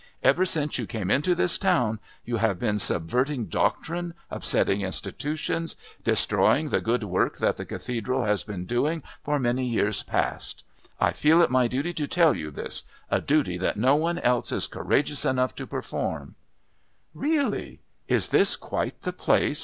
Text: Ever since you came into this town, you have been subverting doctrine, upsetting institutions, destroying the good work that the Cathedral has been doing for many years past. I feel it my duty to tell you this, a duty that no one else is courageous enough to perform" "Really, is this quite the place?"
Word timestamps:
Ever 0.23 0.47
since 0.47 0.79
you 0.79 0.87
came 0.87 1.11
into 1.11 1.35
this 1.35 1.59
town, 1.59 1.99
you 2.25 2.37
have 2.37 2.57
been 2.57 2.79
subverting 2.79 3.45
doctrine, 3.45 4.15
upsetting 4.31 4.81
institutions, 4.81 5.75
destroying 6.03 6.69
the 6.69 6.81
good 6.81 7.03
work 7.03 7.37
that 7.37 7.57
the 7.57 7.65
Cathedral 7.67 8.23
has 8.23 8.43
been 8.43 8.65
doing 8.65 9.03
for 9.23 9.37
many 9.37 9.63
years 9.63 10.01
past. 10.01 10.63
I 10.99 11.11
feel 11.11 11.39
it 11.43 11.51
my 11.51 11.67
duty 11.67 11.93
to 11.93 12.07
tell 12.07 12.35
you 12.35 12.49
this, 12.49 12.81
a 13.11 13.21
duty 13.21 13.59
that 13.59 13.77
no 13.77 13.95
one 13.95 14.17
else 14.17 14.51
is 14.51 14.65
courageous 14.65 15.23
enough 15.23 15.53
to 15.53 15.67
perform" 15.67 16.33
"Really, 17.13 17.81
is 18.07 18.29
this 18.29 18.55
quite 18.55 19.01
the 19.01 19.13
place?" 19.13 19.59